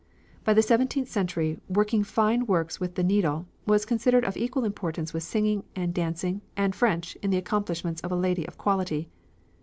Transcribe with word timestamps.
By 0.43 0.55
the 0.55 0.63
seventeenth 0.63 1.09
century 1.09 1.59
"working 1.69 2.03
fine 2.03 2.47
works 2.47 2.79
with 2.79 2.95
the 2.95 3.03
needle" 3.03 3.45
was 3.67 3.85
considered 3.85 4.25
of 4.25 4.35
equal 4.35 4.65
importance 4.65 5.13
with 5.13 5.21
singing, 5.21 5.63
dancing, 5.93 6.41
and 6.57 6.73
French 6.73 7.15
in 7.17 7.29
the 7.29 7.37
accomplishments 7.37 8.01
of 8.01 8.11
a 8.11 8.15
lady 8.15 8.47
of 8.47 8.57
quality. 8.57 9.09